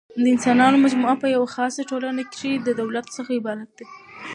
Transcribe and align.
د 0.21 0.25
انسانانو 0.33 0.81
مجموعه 0.85 1.15
په 1.21 1.27
یوه 1.35 1.47
خاصه 1.55 1.81
ټولنه 1.89 2.21
کښي 2.31 2.53
د 2.59 2.69
دولت 2.81 3.05
څخه 3.15 3.29
عبارت 3.39 3.69
ده. 3.77 3.85